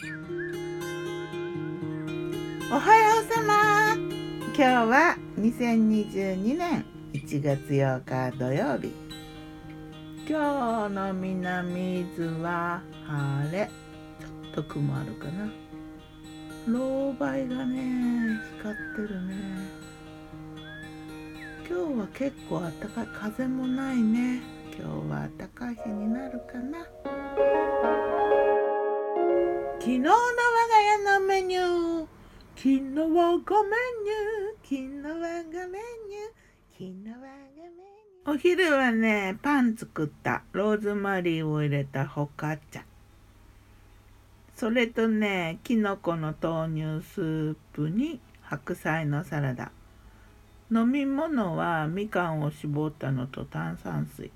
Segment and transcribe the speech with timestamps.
[2.78, 3.96] はようさま。
[3.96, 8.92] 今日は2022年1月8日土曜日。
[10.28, 13.68] 今日の南伊豆は晴れ。
[13.68, 15.50] ちょっと雲あるかな。
[16.68, 18.76] ロウバイがね光っ
[19.08, 19.34] てるね。
[21.68, 23.06] 今日は結構暖かい。
[23.14, 24.42] 風もないね。
[24.78, 26.86] 今日は暖かい日になるかな。
[29.80, 32.06] 昨日の我が家のメニュー。
[32.56, 33.70] 昨日はごメ
[34.02, 34.64] ニュー。
[34.64, 36.34] 昨日はごメニュー。
[36.72, 38.32] 昨日はごメニュー。
[38.32, 40.42] お昼はねパン作った。
[40.52, 42.84] ローズマリーを入れたホカ茶。
[44.56, 49.70] それとねきのこの豆乳スープに白菜のサラダ。
[50.72, 54.32] 飲み物はみかんを絞ったのと炭酸水。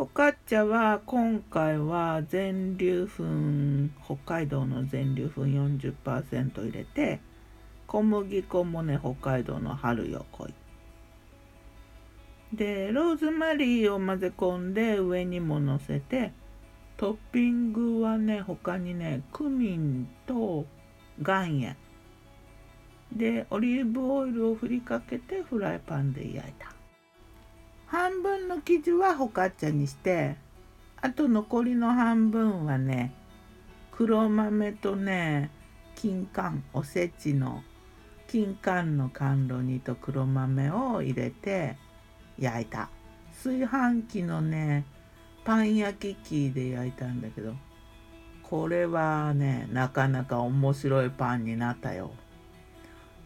[0.00, 7.20] ホカッチャは今回は全粒粉北海道の全粒粉40%入れて
[7.86, 10.54] 小麦粉もね北海道の春よ来い。
[12.54, 16.32] でローズマリーを混ぜ込んで上にものせて
[16.96, 20.64] トッピングはね他にねクミンと
[21.20, 21.76] 岩塩。
[23.14, 26.79] でオリーブオイルを振りかけてフライパンで焼いた。
[27.90, 30.36] 半分の生地はホカッチャにして
[31.00, 33.12] あと残りの半分はね
[33.90, 35.50] 黒豆とね
[35.96, 37.64] 金柑おせちの
[38.28, 41.76] 金柑の甘露煮と黒豆を入れて
[42.38, 42.88] 焼いた。
[43.42, 44.84] 炊飯器のね
[45.44, 47.54] パン焼き器で焼いたんだけど
[48.44, 52.12] これはねなかなか面白いパンになったよ。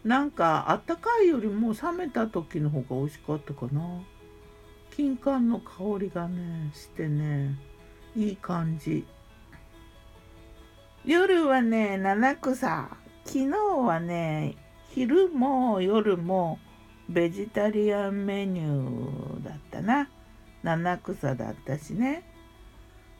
[0.03, 4.01] なんかあったかいよりも冷めた時の方が美味しかったかな。
[4.95, 7.59] 金柑の香りがねしてね
[8.15, 9.05] いい感じ。
[11.03, 12.87] 夜はね七草。
[13.25, 14.55] 昨日はね
[14.91, 16.59] 昼も夜も
[17.09, 20.09] ベジタリアンメニューだったな。
[20.63, 22.23] 七草だったしね。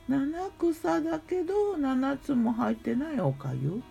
[0.08, 3.82] 七草だけど7つも入ってないおかゆ。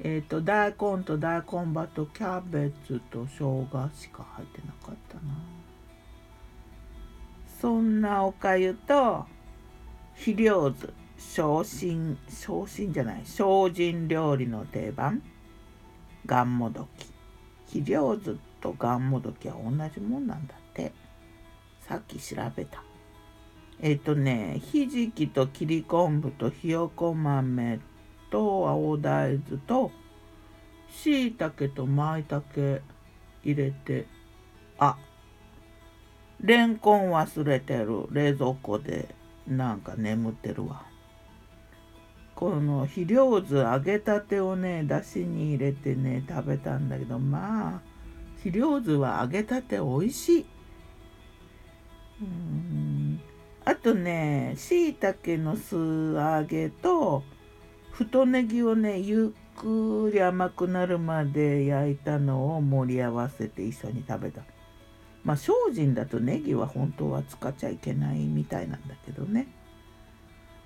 [0.00, 5.61] えっ、ー、と大根と大根葉とキャベツと生姜しか入ってなかったな。
[7.62, 9.24] そんなおかゆと
[10.16, 15.22] 肥料図昇進昇進じゃない精進料理の定番
[16.26, 17.06] がんもどき
[17.66, 20.90] 肥料図とがんもどきは同じもんなんだって。
[21.86, 22.82] さっき調べた。
[23.80, 27.78] えっ、ー、とねひじきと切り昆布とひよこ豆
[28.32, 29.92] と青大豆と
[30.90, 32.82] しいたけとまいたけ
[33.44, 34.08] 入れて
[34.78, 35.11] あっ
[36.42, 38.06] レンコン忘れてる。
[38.10, 39.14] 冷蔵庫で
[39.46, 40.84] なんか眠ってるわ。
[42.34, 47.80] この肥料図揚げたてをねだしに入れてね食べたんだけどまあ
[48.38, 50.46] 肥料図は揚げたて美味しい。
[52.20, 53.20] うん。
[53.64, 57.22] あとねしいたけの素揚げと
[57.92, 64.42] 太ネギをねゆっくり甘くなるまで焼いたのを盛り合わせて一緒に食べた。
[65.24, 69.46] まあ精進だとネギは本当は使っちゃいけないみたいなんだけどね。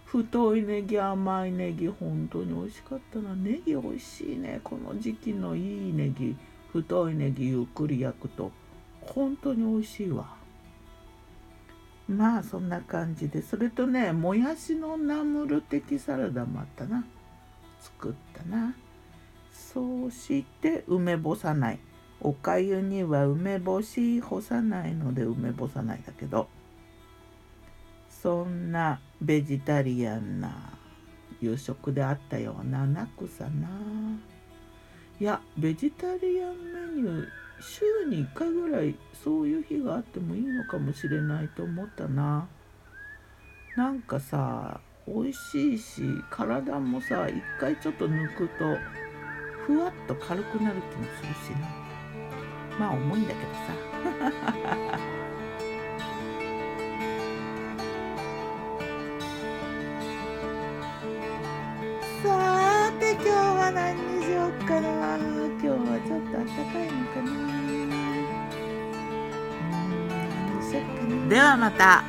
[0.06, 3.34] 太いネギ甘いネギ本当に美味しかったな。
[3.34, 4.60] ネギ美味しいね。
[4.62, 6.36] この時期のいいネギ。
[6.72, 8.52] 太いネギゆっくり焼くと。
[9.00, 10.36] 本当に美味しいわ。
[12.08, 13.42] まあそんな感じで。
[13.42, 17.04] それとねもやしのナムル的サラダもあったな。
[17.80, 18.74] 作ったな。
[19.52, 21.78] そうして梅干さない。
[22.20, 26.48] おかゆには梅干し干さないので梅干さないだけど
[28.10, 30.72] そんなベジタリアンな
[31.40, 33.68] 夕食であったようななくさな。
[35.20, 36.56] いやベジタリアン
[36.94, 37.28] メニュー
[37.60, 42.48] 週に1回ぐらいそういう日があってもいいのかもしれないと思ったな。
[43.76, 48.76] なんかさ美味しいし体もさ一回ちょっと抜くと
[49.66, 51.85] ふわっと軽くなる気もするしな。
[52.78, 53.60] まあ重いんだけどさ。
[62.22, 64.88] さて今日は何にしようかな。
[65.16, 65.74] 今日は
[66.06, 67.28] ちょっと暖かいのかな。
[71.28, 72.04] ではまた。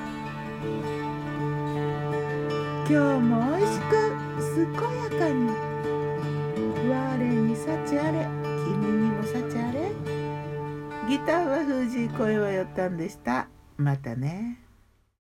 [2.88, 3.92] 今日も美味しく
[4.56, 5.50] 健やかに。
[6.90, 8.28] 我に幸あれ。
[8.64, 9.67] 君にも幸あれ
[11.08, 13.48] ギターは封じ声はよったんでした。
[13.78, 14.67] またね。